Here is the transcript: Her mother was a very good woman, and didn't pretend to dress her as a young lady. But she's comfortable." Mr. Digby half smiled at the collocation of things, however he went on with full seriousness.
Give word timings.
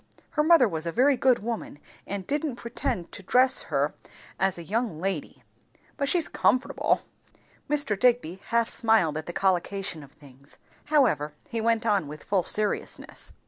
Her 0.31 0.41
mother 0.41 0.67
was 0.67 0.87
a 0.87 0.91
very 0.91 1.15
good 1.15 1.37
woman, 1.43 1.77
and 2.07 2.25
didn't 2.25 2.55
pretend 2.55 3.11
to 3.11 3.21
dress 3.21 3.61
her 3.69 3.93
as 4.39 4.57
a 4.57 4.63
young 4.63 4.99
lady. 4.99 5.43
But 5.95 6.09
she's 6.09 6.27
comfortable." 6.27 7.01
Mr. 7.69 7.99
Digby 7.99 8.39
half 8.47 8.67
smiled 8.67 9.15
at 9.15 9.27
the 9.27 9.31
collocation 9.31 10.01
of 10.01 10.11
things, 10.13 10.57
however 10.85 11.33
he 11.49 11.61
went 11.61 11.85
on 11.85 12.07
with 12.07 12.23
full 12.23 12.41
seriousness. 12.41 13.33